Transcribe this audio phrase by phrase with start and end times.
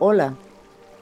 [0.00, 0.36] Hola,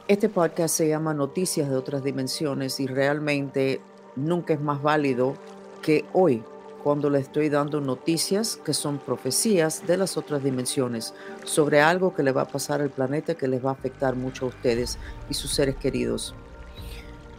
[0.08, 3.82] este podcast se llama Noticias de otras dimensiones y realmente
[4.16, 5.34] nunca es más válido
[5.82, 6.42] que hoy,
[6.82, 11.12] cuando le estoy dando noticias que son profecías de las otras dimensiones
[11.44, 14.46] sobre algo que le va a pasar al planeta que les va a afectar mucho
[14.46, 16.34] a ustedes y sus seres queridos.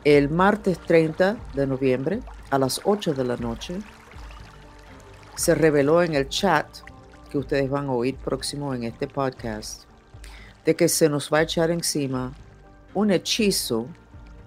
[0.04, 2.20] El martes 30 de noviembre
[2.52, 3.80] a las 8 de la noche
[5.36, 6.68] se reveló en el chat
[7.32, 9.87] que ustedes van a oír próximo en este podcast
[10.68, 12.34] de que se nos va a echar encima
[12.94, 13.88] un hechizo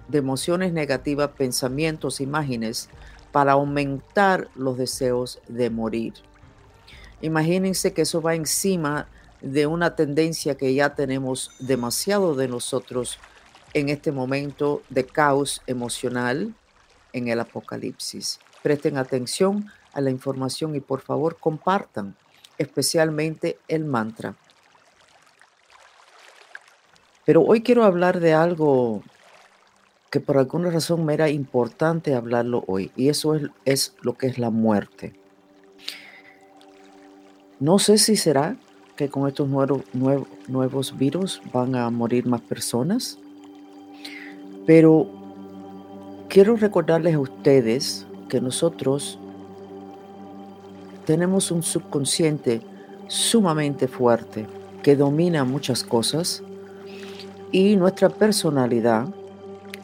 [0.07, 2.89] de emociones negativas, pensamientos, imágenes,
[3.31, 6.13] para aumentar los deseos de morir.
[7.23, 9.07] Imagínense que eso va encima
[9.41, 13.17] de una tendencia que ya tenemos demasiado de nosotros
[13.73, 16.53] en este momento de caos emocional
[17.13, 18.39] en el apocalipsis.
[18.61, 22.15] Presten atención a la información y por favor compartan,
[22.59, 24.35] especialmente el mantra.
[27.31, 29.03] Pero hoy quiero hablar de algo
[30.09, 34.37] que por alguna razón me era importante hablarlo hoy, y eso es, lo que es
[34.37, 35.13] la muerte.
[37.61, 38.57] No sé si será
[38.97, 39.81] que con estos nuevos,
[40.49, 43.17] nuevos virus van a morir más personas,
[44.67, 45.07] pero
[46.27, 49.17] quiero recordarles a ustedes que nosotros
[51.05, 52.59] tenemos un subconsciente
[53.07, 54.47] sumamente fuerte
[54.83, 56.43] que domina muchas cosas
[57.51, 59.07] y nuestra personalidad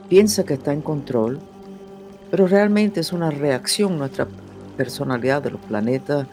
[0.09, 1.39] piensa que está en control,
[2.31, 4.27] pero realmente es una reacción nuestra
[4.75, 6.27] personalidad de los planetas,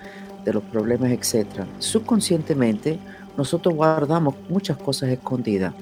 [0.45, 1.65] de los problemas, etc.
[1.79, 2.99] Subconscientemente
[3.37, 5.75] nosotros guardamos muchas cosas escondidas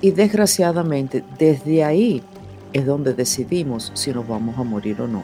[0.00, 2.22] y desgraciadamente desde ahí
[2.72, 5.22] es donde decidimos si nos vamos a morir o no.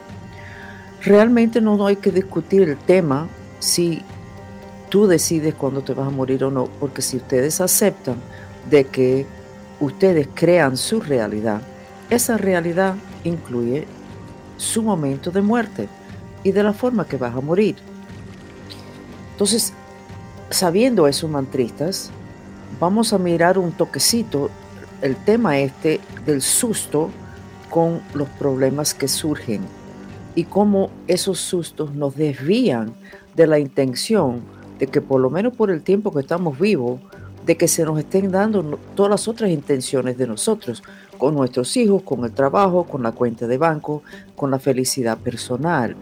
[1.03, 3.27] Realmente no hay que discutir el tema
[3.59, 4.01] si
[4.89, 8.15] tú decides cuándo te vas a morir o no, porque si ustedes aceptan
[8.69, 9.25] de que
[9.79, 11.61] ustedes crean su realidad,
[12.09, 13.87] esa realidad incluye
[14.57, 15.87] su momento de muerte
[16.43, 17.75] y de la forma que vas a morir.
[19.31, 19.73] Entonces,
[20.49, 22.09] sabiendo eso, mantristas,
[22.79, 24.49] vamos a mirar un toquecito
[25.01, 27.11] el tema este del susto
[27.69, 29.61] con los problemas que surgen
[30.35, 32.93] y cómo esos sustos nos desvían
[33.35, 34.41] de la intención
[34.79, 36.99] de que por lo menos por el tiempo que estamos vivos,
[37.47, 40.83] de que se nos estén dando todas las otras intenciones de nosotros,
[41.17, 44.03] con nuestros hijos, con el trabajo, con la cuenta de banco,
[44.35, 45.95] con la felicidad personal.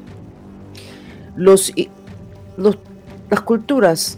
[1.35, 1.71] Los,
[2.57, 4.17] las culturas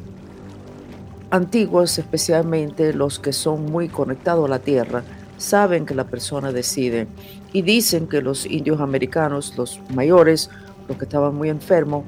[1.30, 5.04] antiguas, especialmente los que son muy conectados a la tierra,
[5.38, 7.08] saben que la persona decide
[7.52, 10.50] y dicen que los indios americanos, los mayores,
[10.88, 12.06] los que estaban muy enfermos,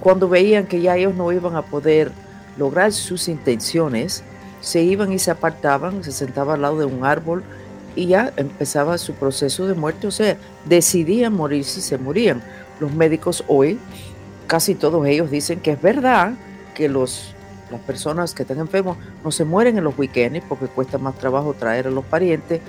[0.00, 2.10] cuando veían que ya ellos no iban a poder
[2.56, 4.22] lograr sus intenciones,
[4.60, 7.42] se iban y se apartaban, se sentaban al lado de un árbol
[7.94, 10.36] y ya empezaba su proceso de muerte, o sea,
[10.66, 12.42] decidían morirse y se morían.
[12.80, 13.78] Los médicos hoy,
[14.46, 16.34] casi todos ellos dicen que es verdad
[16.74, 17.34] que los,
[17.70, 21.54] las personas que están enfermos no se mueren en los weekends porque cuesta más trabajo
[21.54, 22.60] traer a los parientes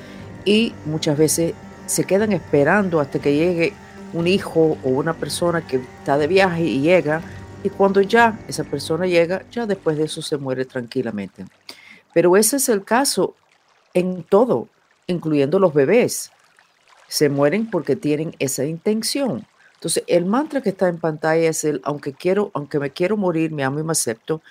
[0.45, 1.53] y muchas veces
[1.87, 3.73] se quedan esperando hasta que llegue
[4.13, 7.21] un hijo o una persona que está de viaje y llega
[7.63, 11.45] y cuando ya esa persona llega, ya después de eso se muere tranquilamente.
[12.13, 13.35] Pero ese es el caso
[13.93, 14.69] en todo,
[15.07, 16.31] incluyendo los bebés.
[17.07, 19.45] Se mueren porque tienen esa intención.
[19.73, 23.51] Entonces, el mantra que está en pantalla es el, aunque quiero, aunque me quiero morir,
[23.51, 24.41] me amo y me acepto.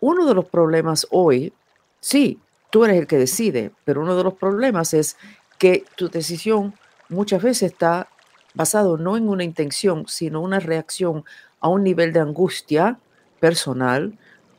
[0.00, 1.52] Uno de los problemas hoy,
[2.00, 5.16] sí, tú eres el que decide, pero uno de los problemas es
[5.58, 6.74] que tu decisión
[7.08, 8.08] muchas veces está
[8.54, 11.24] basado no en una intención, sino una reacción
[11.62, 12.98] a un nivel de angustia
[13.40, 14.18] personal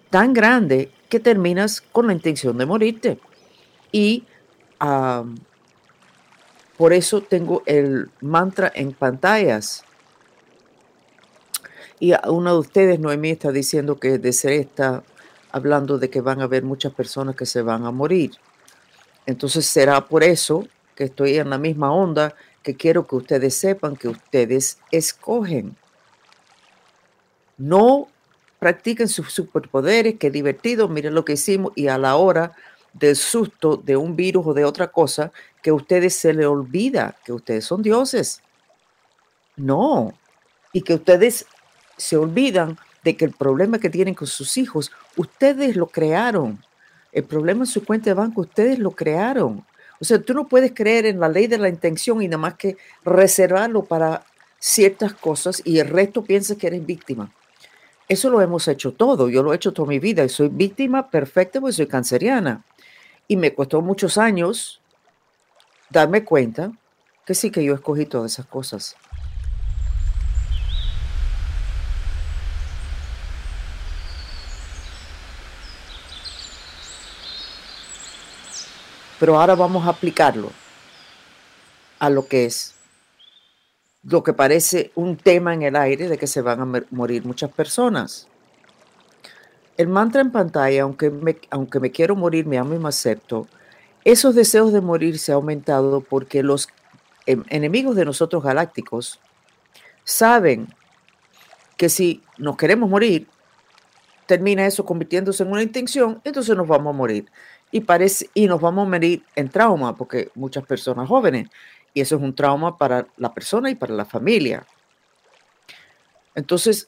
[0.10, 3.20] tan grande que terminas con la intención de morirte.
[3.92, 4.24] Y
[6.78, 9.84] por eso tengo el mantra en pantallas.
[12.00, 15.04] Y uno de ustedes, Noemí, está diciendo que de ser está
[15.52, 18.32] hablando de que van a haber muchas personas que se van a morir.
[19.26, 23.96] Entonces será por eso que estoy en la misma onda que quiero que ustedes sepan
[23.96, 25.78] que ustedes escogen.
[27.58, 28.08] No
[28.60, 32.54] practiquen sus superpoderes, qué divertido, miren lo que hicimos y a la hora
[32.94, 37.16] del susto de un virus o de otra cosa, que a ustedes se les olvida
[37.26, 38.42] que ustedes son dioses.
[39.56, 40.14] No,
[40.72, 41.46] y que ustedes
[41.98, 46.64] se olvidan de que el problema que tienen con sus hijos, ustedes lo crearon.
[47.12, 49.66] El problema en su cuenta de banco, ustedes lo crearon.
[50.00, 52.56] O sea, tú no puedes creer en la ley de la intención y nada más
[52.56, 54.24] que reservarlo para
[54.60, 57.32] ciertas cosas y el resto piensa que eres víctima.
[58.08, 59.30] Eso lo hemos hecho todo.
[59.30, 62.64] Yo lo he hecho toda mi vida y soy víctima perfecta porque soy canceriana.
[63.28, 64.82] Y me costó muchos años
[65.90, 66.72] darme cuenta
[67.26, 68.96] que sí que yo escogí todas esas cosas.
[79.20, 80.52] Pero ahora vamos a aplicarlo
[82.00, 82.76] a lo que es
[84.04, 87.52] lo que parece un tema en el aire de que se van a morir muchas
[87.52, 88.28] personas.
[89.78, 93.48] El mantra en pantalla, aunque me, aunque me quiero morir, me amo y me acepto,
[94.04, 96.68] esos deseos de morir se han aumentado porque los
[97.26, 99.20] em, enemigos de nosotros galácticos
[100.04, 100.68] saben
[101.78, 103.28] que si nos queremos morir,
[104.26, 107.26] termina eso convirtiéndose en una intención, entonces nos vamos a morir.
[107.72, 111.50] Y, parece, y nos vamos a morir en trauma, porque muchas personas jóvenes
[111.94, 114.66] y eso es un trauma para la persona y para la familia.
[116.36, 116.88] Entonces,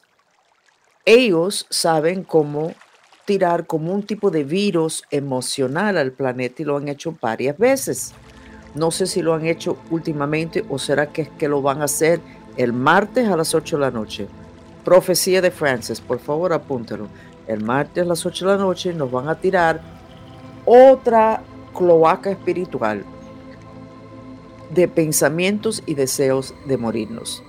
[1.04, 2.74] ellos saben cómo
[3.24, 8.12] tirar como un tipo de virus emocional al planeta y lo han hecho varias veces.
[8.74, 11.84] No sé si lo han hecho últimamente o será que es que lo van a
[11.84, 12.20] hacer
[12.56, 14.26] el martes a las 8 de la noche.
[14.84, 17.08] Profecía de Francis, por favor apúntalo.
[17.46, 19.80] El martes a las 8 de la noche nos van a tirar
[20.64, 21.42] otra
[21.72, 23.04] cloaca espiritual
[24.70, 27.42] de pensamientos y deseos de morirnos.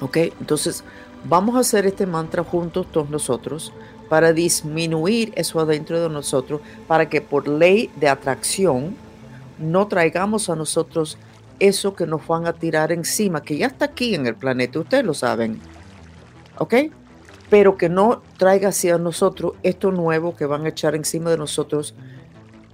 [0.00, 0.16] ¿Ok?
[0.40, 0.84] Entonces,
[1.24, 3.72] vamos a hacer este mantra juntos todos nosotros
[4.08, 8.96] para disminuir eso adentro de nosotros, para que por ley de atracción
[9.58, 11.18] no traigamos a nosotros
[11.60, 15.04] eso que nos van a tirar encima, que ya está aquí en el planeta, ustedes
[15.04, 15.60] lo saben.
[16.58, 16.74] ¿Ok?
[17.48, 21.94] Pero que no traiga hacia nosotros esto nuevo que van a echar encima de nosotros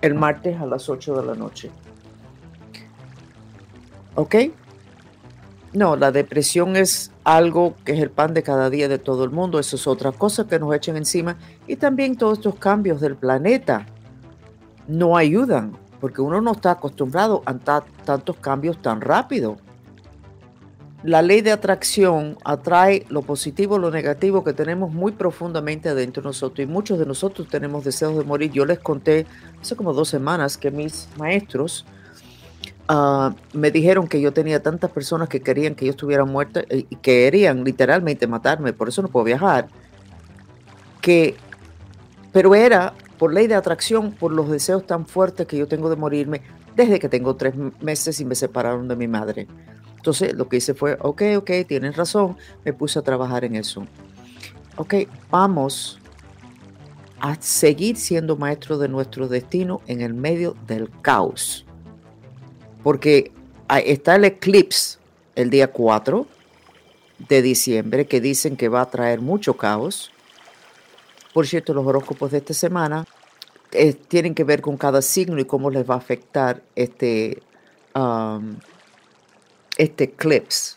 [0.00, 1.70] el martes a las 8 de la noche.
[4.14, 4.34] ¿Ok?
[5.72, 9.30] No, la depresión es algo que es el pan de cada día de todo el
[9.30, 9.60] mundo.
[9.60, 11.36] Eso es otra cosa que nos echen encima.
[11.68, 13.86] Y también todos estos cambios del planeta
[14.88, 19.58] no ayudan, porque uno no está acostumbrado a tantos cambios tan rápido.
[21.04, 26.28] La ley de atracción atrae lo positivo, lo negativo que tenemos muy profundamente adentro de
[26.28, 26.66] nosotros.
[26.66, 28.50] Y muchos de nosotros tenemos deseos de morir.
[28.50, 29.24] Yo les conté
[29.62, 31.86] hace como dos semanas que mis maestros,
[32.92, 36.96] Ah, me dijeron que yo tenía tantas personas que querían que yo estuviera muerta y
[36.96, 39.68] querían literalmente matarme, por eso no puedo viajar.
[41.00, 41.36] Que,
[42.32, 45.94] pero era por ley de atracción, por los deseos tan fuertes que yo tengo de
[45.94, 46.42] morirme
[46.74, 49.46] desde que tengo tres meses y me separaron de mi madre.
[49.94, 53.86] Entonces lo que hice fue, ok, ok, tienes razón, me puse a trabajar en eso.
[54.74, 54.94] Ok,
[55.30, 56.00] vamos
[57.20, 61.66] a seguir siendo maestros de nuestro destino en el medio del caos
[62.82, 63.32] porque
[63.84, 64.98] está el eclipse
[65.36, 66.26] el día 4
[67.28, 70.10] de diciembre que dicen que va a traer mucho caos.
[71.32, 73.06] Por cierto, los horóscopos de esta semana
[73.72, 77.42] eh, tienen que ver con cada signo y cómo les va a afectar este,
[77.94, 78.56] um,
[79.76, 80.76] este eclipse.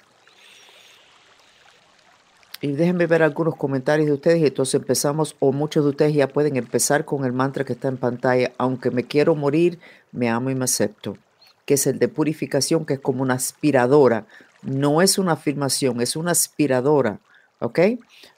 [2.62, 6.30] Y déjenme ver algunos comentarios de ustedes y entonces empezamos, o muchos de ustedes ya
[6.30, 9.80] pueden empezar con el mantra que está en pantalla, aunque me quiero morir,
[10.14, 11.18] me amo y me acepto
[11.66, 14.26] que es el de purificación, que es como una aspiradora.
[14.62, 17.20] No es una afirmación, es una aspiradora.
[17.60, 17.80] ¿Ok?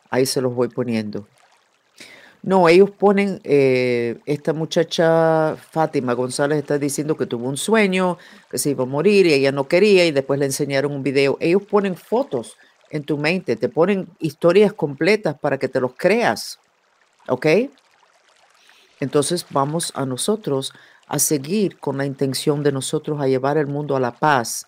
[0.10, 1.28] Ahí se los voy poniendo.
[2.46, 8.20] No, ellos ponen, eh, esta muchacha Fátima González está diciendo que tuvo un sueño,
[8.52, 11.38] que se iba a morir y ella no quería y después le enseñaron un video.
[11.40, 12.56] Ellos ponen fotos
[12.92, 16.60] en tu mente, te ponen historias completas para que te los creas.
[17.28, 17.48] ¿Ok?
[19.00, 20.72] Entonces vamos a nosotros
[21.08, 24.68] a seguir con la intención de nosotros a llevar el mundo a la paz.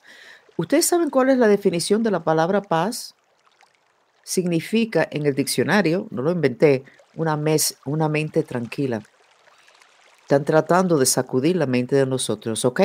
[0.56, 3.16] ¿Ustedes saben cuál es la definición de la palabra paz?
[4.24, 6.84] Significa en el diccionario, no lo inventé,
[7.16, 9.02] una, mes, una mente tranquila.
[10.22, 12.82] Están tratando de sacudir la mente de nosotros, ¿ok?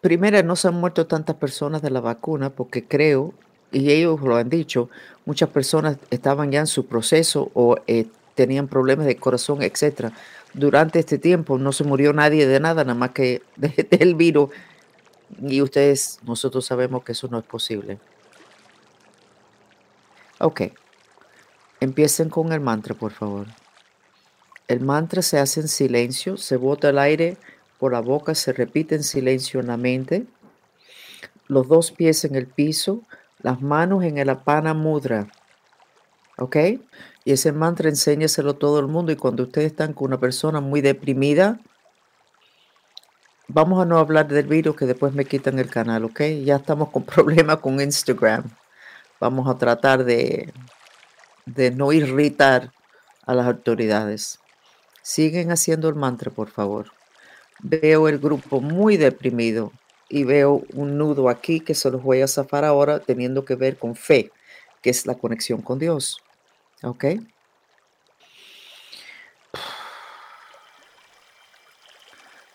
[0.00, 3.32] Primero, no se han muerto tantas personas de la vacuna porque creo,
[3.72, 4.90] y ellos lo han dicho,
[5.24, 10.12] muchas personas estaban ya en su proceso o eh, tenían problemas de corazón, etcétera
[10.56, 14.50] durante este tiempo no se murió nadie de nada, nada más que del virus.
[15.40, 17.98] Y ustedes, nosotros sabemos que eso no es posible.
[20.38, 20.62] Ok.
[21.80, 23.46] Empiecen con el mantra, por favor.
[24.66, 27.36] El mantra se hace en silencio, se bota el aire
[27.78, 30.26] por la boca, se repite en silencio en la mente.
[31.48, 33.02] Los dos pies en el piso,
[33.40, 35.28] las manos en el apana mudra.
[36.38, 36.56] ¿Ok?
[37.26, 39.10] Y ese mantra enséñaselo a todo el mundo.
[39.10, 41.58] Y cuando ustedes están con una persona muy deprimida,
[43.48, 46.20] vamos a no hablar del virus que después me quitan el canal, ¿ok?
[46.44, 48.44] Ya estamos con problemas con Instagram.
[49.18, 50.52] Vamos a tratar de,
[51.46, 52.70] de no irritar
[53.26, 54.38] a las autoridades.
[55.02, 56.92] Siguen haciendo el mantra, por favor.
[57.58, 59.72] Veo el grupo muy deprimido
[60.08, 63.78] y veo un nudo aquí que se los voy a zafar ahora teniendo que ver
[63.78, 64.30] con fe,
[64.80, 66.22] que es la conexión con Dios.
[66.86, 67.04] ¿Ok?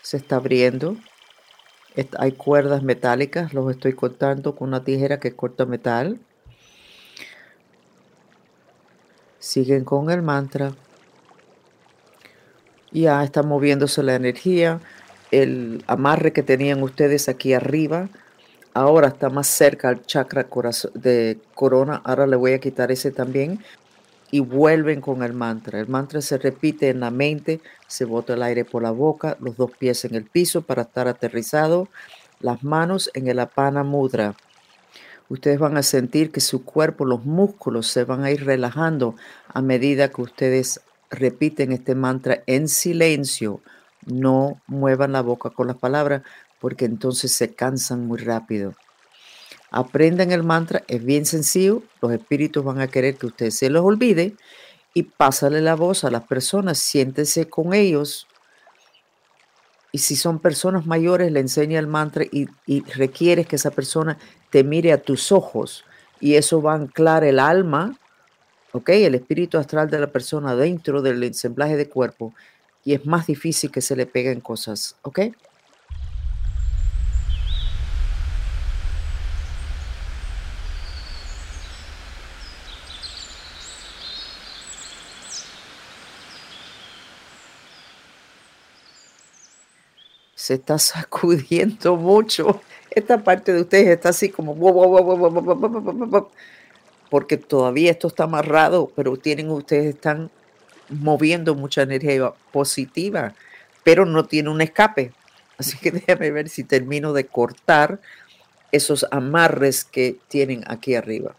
[0.01, 0.95] Se está abriendo.
[2.17, 6.21] Hay cuerdas metálicas, los estoy cortando con una tijera que corta metal.
[9.39, 10.75] Siguen con el mantra.
[12.93, 14.79] Ya está moviéndose la energía.
[15.31, 18.07] El amarre que tenían ustedes aquí arriba,
[18.73, 20.47] ahora está más cerca al chakra
[20.93, 22.01] de corona.
[22.05, 23.61] Ahora le voy a quitar ese también.
[24.31, 25.79] Y vuelven con el mantra.
[25.79, 29.57] El mantra se repite en la mente, se bota el aire por la boca, los
[29.57, 31.89] dos pies en el piso para estar aterrizado,
[32.39, 34.35] las manos en el apana mudra.
[35.31, 39.15] Ustedes van a sentir que su cuerpo, los músculos se van a ir relajando
[39.47, 43.61] a medida que ustedes repiten este mantra en silencio.
[44.05, 46.23] No muevan la boca con las palabras
[46.59, 48.73] porque entonces se cansan muy rápido.
[49.71, 53.83] Aprendan el mantra, es bien sencillo, los espíritus van a querer que usted se los
[53.85, 54.35] olvide
[54.93, 58.27] y pásale la voz a las personas, siéntese con ellos.
[59.93, 64.17] Y si son personas mayores, le enseña el mantra y, y requieres que esa persona
[64.49, 65.85] te mire a tus ojos
[66.19, 67.97] y eso va a anclar el alma,
[68.73, 68.89] ¿ok?
[68.89, 72.33] El espíritu astral de la persona dentro del ensamblaje de cuerpo
[72.83, 75.19] y es más difícil que se le peguen cosas, ¿ok?
[90.41, 92.61] Se está sacudiendo mucho.
[92.89, 94.55] Esta parte de ustedes está así como
[97.11, 100.31] porque todavía esto está amarrado, pero tienen ustedes están
[100.89, 103.35] moviendo mucha energía positiva,
[103.83, 105.11] pero no tiene un escape.
[105.59, 108.01] Así que déjame ver si termino de cortar
[108.71, 111.35] esos amarres que tienen aquí arriba.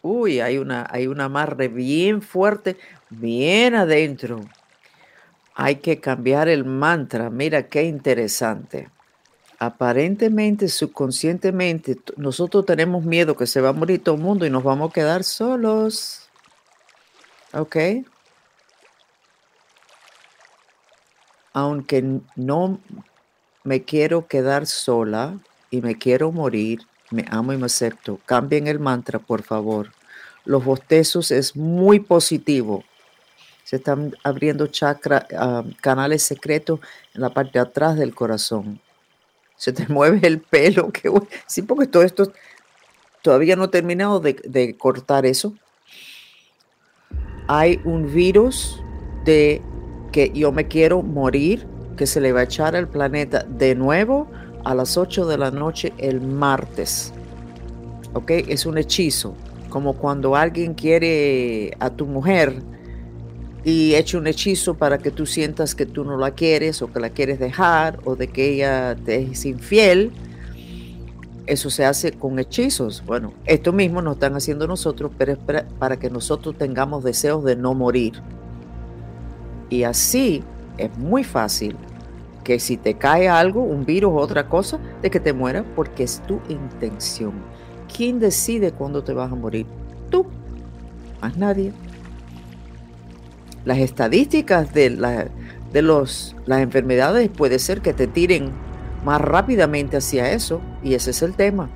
[0.00, 2.76] Uy, hay una hay un amarre bien fuerte,
[3.10, 4.42] bien adentro.
[5.58, 7.30] Hay que cambiar el mantra.
[7.30, 8.90] Mira qué interesante.
[9.58, 14.62] Aparentemente, subconscientemente, nosotros tenemos miedo que se va a morir todo el mundo y nos
[14.62, 16.28] vamos a quedar solos.
[17.54, 17.76] ¿Ok?
[21.54, 22.78] Aunque no
[23.64, 25.38] me quiero quedar sola
[25.70, 28.20] y me quiero morir, me amo y me acepto.
[28.26, 29.90] Cambien el mantra, por favor.
[30.44, 32.84] Los bostezos es muy positivo
[33.66, 36.78] se están abriendo chakra, ah, canales secretos
[37.12, 38.80] en la parte de atrás del corazón.
[39.56, 40.92] Se te mueve el pelo,
[41.48, 42.32] sí, porque todo esto
[43.22, 45.52] todavía no he terminado de, de cortar eso.
[47.48, 48.80] Hay un virus
[49.24, 49.60] de
[50.12, 54.30] que yo me quiero morir, que se le va a echar al planeta de nuevo
[54.64, 57.12] a las 8 de la noche el martes.
[58.12, 58.30] ¿Ok?
[58.30, 59.34] Es un hechizo,
[59.70, 62.62] como cuando alguien quiere a tu mujer
[63.66, 67.00] y eche un hechizo para que tú sientas que tú no la quieres o que
[67.00, 70.12] la quieres dejar o de que ella te es infiel.
[71.46, 73.02] Eso se hace con hechizos.
[73.04, 75.38] Bueno, esto mismo nos están haciendo nosotros, pero es
[75.80, 78.12] para que nosotros tengamos deseos de no morir.
[79.68, 80.44] Y así
[80.78, 81.74] es muy fácil
[82.44, 86.04] que si te cae algo, un virus o otra cosa, de que te mueras porque
[86.04, 87.32] es tu intención.
[87.92, 89.66] ¿Quién decide cuándo te vas a morir?
[90.08, 90.24] Tú,
[91.20, 91.72] más nadie
[93.66, 95.28] las estadísticas de,
[95.72, 98.50] de los, las enfermedades puede ser que te tiren
[99.04, 101.68] más rápidamente hacia eso y ese es el tema.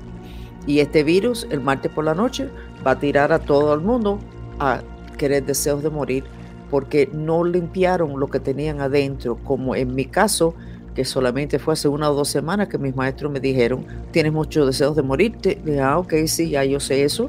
[0.66, 2.48] Y este virus el martes por la noche
[2.86, 4.20] va a tirar a todo el mundo
[4.60, 4.82] a
[5.18, 6.24] querer deseos de morir
[6.70, 10.54] porque no limpiaron lo que tenían adentro, como en mi caso,
[10.94, 14.64] que solamente fue hace una o dos semanas que mis maestros me dijeron, tienes muchos
[14.64, 15.60] deseos de morirte.
[15.64, 17.28] dije, ah, ok, sí, ya yo sé eso.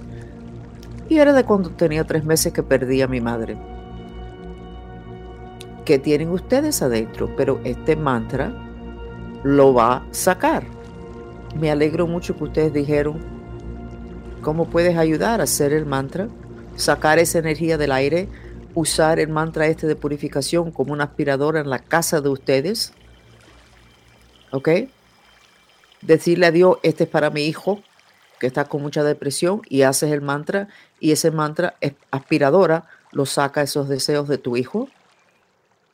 [1.10, 3.58] Y era de cuando tenía tres meses que perdí a mi madre
[5.86, 8.54] que tienen ustedes adentro, pero este mantra
[9.44, 10.64] lo va a sacar.
[11.60, 13.20] Me alegro mucho que ustedes dijeron
[14.42, 16.28] cómo puedes ayudar a hacer el mantra,
[16.76, 18.28] sacar esa energía del aire,
[18.74, 22.94] usar el mantra este de purificación como una aspiradora en la casa de ustedes.
[24.52, 24.70] ¿Ok?
[26.02, 27.82] Decirle a Dios, este es para mi hijo
[28.40, 30.68] que está con mucha depresión y haces el mantra
[31.00, 31.76] y ese mantra
[32.10, 34.90] aspiradora, lo saca esos deseos de tu hijo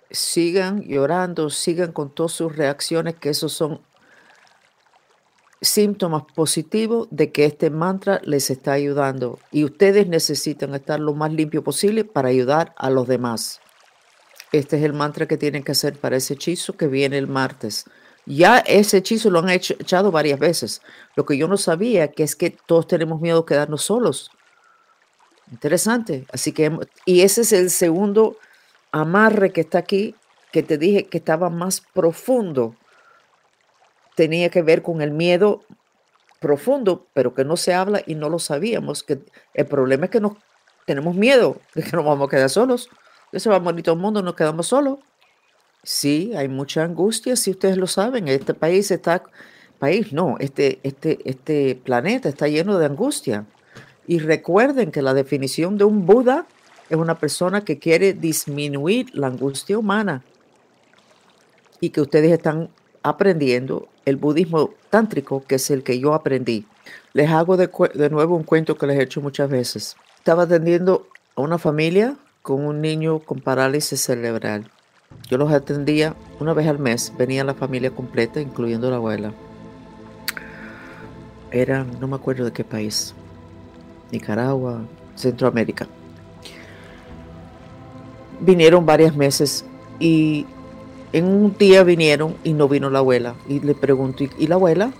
[0.09, 3.81] sigan llorando, sigan con todas sus reacciones, que esos son
[5.61, 11.31] síntomas positivos de que este mantra les está ayudando y ustedes necesitan estar lo más
[11.33, 13.59] limpio posible para ayudar a los demás.
[14.51, 17.85] Este es el mantra que tienen que hacer para ese hechizo que viene el martes.
[18.25, 20.81] Ya ese hechizo lo han echado varias veces.
[21.15, 24.31] Lo que yo no sabía que es que todos tenemos miedo de quedarnos solos.
[25.51, 26.25] Interesante.
[26.31, 28.37] Así que, y ese es el segundo
[28.91, 30.15] amarre que está aquí,
[30.51, 32.75] que te dije que estaba más profundo.
[34.15, 35.63] Tenía que ver con el miedo
[36.39, 39.03] profundo, pero que no se habla y no lo sabíamos.
[39.03, 39.19] Que
[39.53, 40.33] el problema es que nos
[40.85, 42.89] tenemos miedo de que nos vamos a quedar solos.
[43.31, 44.99] Que se va a morir todo el mundo, nos quedamos solos.
[45.83, 48.27] Sí, hay mucha angustia, si ustedes lo saben.
[48.27, 49.23] Este país está,
[49.79, 53.45] país no, este, este, este planeta está lleno de angustia.
[54.07, 56.45] Y recuerden que la definición de un Buda
[56.89, 60.23] es una persona que quiere disminuir la angustia humana
[61.79, 62.69] y que ustedes están
[63.03, 66.65] aprendiendo el budismo tántrico, que es el que yo aprendí.
[67.13, 67.69] Les hago de,
[68.09, 69.95] nuevo un cuento que les he hecho muchas veces.
[70.17, 74.69] Estaba atendiendo a una familia con un niño con parálisis cerebral.
[75.29, 79.33] Yo los atendía una vez al mes, venía la familia completa, incluyendo la abuela.
[81.51, 83.13] Era, no me acuerdo de qué país,
[84.11, 84.81] Nicaragua,
[85.15, 85.87] Centroamérica.
[88.39, 89.65] Vinieron varios meses
[89.99, 90.45] y
[91.13, 93.35] en un día vinieron y no vino la abuela.
[93.47, 94.91] Y le pregunto, ¿y la abuela?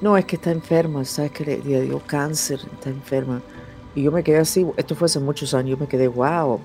[0.00, 2.60] No, es que está enferma, ¿sabes que le, dio cáncer?
[2.72, 3.40] Está enferma.
[3.94, 6.60] Y yo me quedé así, esto fue hace muchos años, yo me quedé, wow.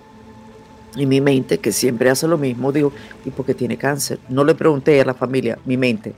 [0.96, 2.92] Y mi mente, que siempre hace lo mismo, digo,
[3.24, 4.20] ¿y por qué tiene cáncer?
[4.28, 6.14] No le pregunté a la familia, mi mente.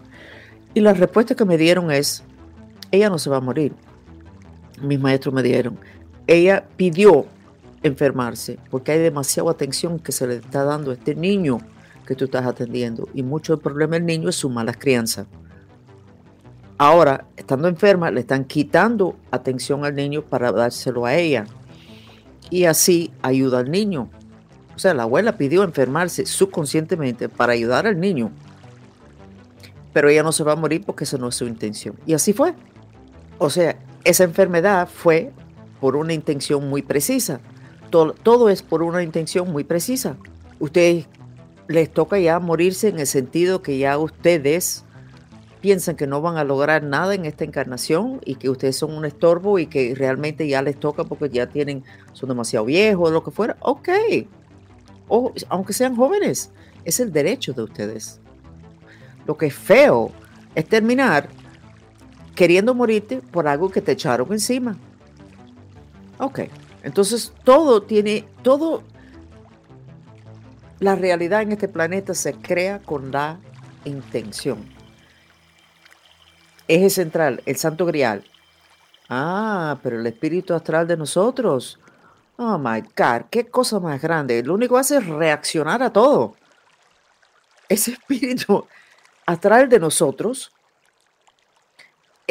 [0.73, 2.23] Y la respuesta que me dieron es,
[2.91, 3.73] ella no se va a morir.
[4.81, 5.77] Mis maestros me dieron,
[6.25, 7.25] ella pidió
[7.83, 11.59] enfermarse porque hay demasiada atención que se le está dando a este niño
[12.05, 13.07] que tú estás atendiendo.
[13.13, 15.27] Y mucho del problema del niño es su mala crianza.
[16.77, 21.45] Ahora, estando enferma, le están quitando atención al niño para dárselo a ella.
[22.49, 24.09] Y así ayuda al niño.
[24.75, 28.31] O sea, la abuela pidió enfermarse subconscientemente para ayudar al niño.
[29.93, 31.95] Pero ella no se va a morir porque esa no es su intención.
[32.05, 32.55] Y así fue.
[33.37, 35.31] O sea, esa enfermedad fue
[35.79, 37.41] por una intención muy precisa.
[37.91, 40.15] Todo, es por una intención muy precisa.
[40.59, 41.07] Ustedes
[41.67, 44.83] les toca ya morirse en el sentido que ya ustedes
[45.59, 49.05] piensan que no van a lograr nada en esta encarnación y que ustedes son un
[49.05, 53.23] estorbo y que realmente ya les toca porque ya tienen, son demasiado viejos o lo
[53.23, 53.89] que fuera, ok.
[55.07, 56.51] O, aunque sean jóvenes,
[56.83, 58.19] es el derecho de ustedes.
[59.27, 60.11] Lo que es feo
[60.55, 61.29] es terminar
[62.33, 64.77] queriendo morirte por algo que te echaron encima.
[66.17, 66.41] Ok,
[66.83, 68.83] entonces todo tiene, todo
[70.79, 73.39] la realidad en este planeta se crea con la
[73.85, 74.65] intención.
[76.67, 78.23] Eje central, el santo grial.
[79.09, 81.79] Ah, pero el espíritu astral de nosotros.
[82.37, 84.41] Oh my God, qué cosa más grande.
[84.41, 86.35] Lo único que hace es reaccionar a todo.
[87.69, 88.65] Ese espíritu
[89.25, 90.51] astral de nosotros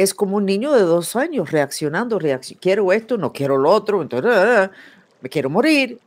[0.03, 2.19] es como un niño de dos años reaccionando,
[2.59, 4.71] quiero esto, no quiero lo otro, entonces ah, ah,
[5.21, 5.99] me quiero morir.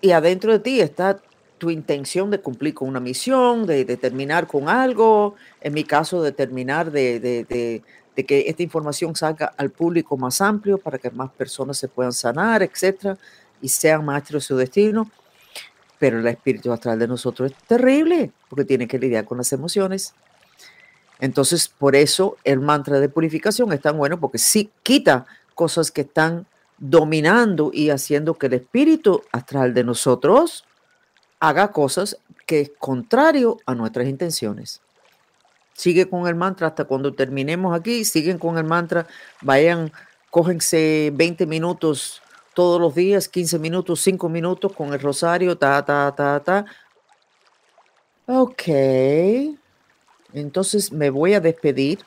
[0.00, 1.20] Y adentro de ti está
[1.58, 6.30] tu intención de cumplir con una misión, de, terminar con algo, en mi caso de
[6.30, 7.82] terminar de, de,
[8.24, 12.62] que esta información salga al público más amplio para que más personas se puedan sanar,
[12.62, 13.18] etcétera,
[13.60, 15.10] y sean maestros de su destino.
[15.98, 20.14] Pero el espíritu astral de nosotros es terrible porque tiene que lidiar con las emociones.
[21.20, 26.02] Entonces, por eso el mantra de purificación es tan bueno porque sí quita cosas que
[26.02, 26.46] están
[26.78, 30.64] dominando y haciendo que el espíritu astral de nosotros
[31.40, 34.80] haga cosas que es contrario a nuestras intenciones.
[35.74, 39.06] Sigue con el mantra hasta cuando terminemos aquí, siguen con el mantra,
[39.42, 39.92] vayan,
[40.30, 42.22] cógense 20 minutos
[42.54, 46.64] todos los días, 15 minutos, 5 minutos con el rosario, ta, ta, ta, ta.
[48.26, 48.62] Ok,
[50.32, 52.00] entonces me voy a despedir.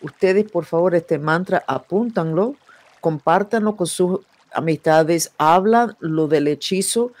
[0.00, 2.56] Ustedes, por favor, este mantra, apúntanlo,
[3.00, 4.20] compártanlo con sus
[4.52, 7.12] amistades, hablan lo del hechizo,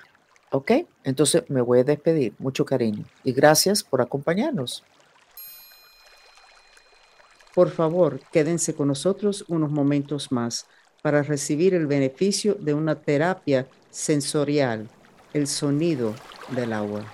[0.54, 0.70] ¿Ok?
[1.02, 2.32] Entonces me voy a despedir.
[2.38, 4.84] Mucho cariño y gracias por acompañarnos.
[7.56, 10.68] Por favor, quédense con nosotros unos momentos más
[11.02, 14.88] para recibir el beneficio de una terapia sensorial,
[15.32, 16.14] el sonido
[16.54, 17.04] del agua.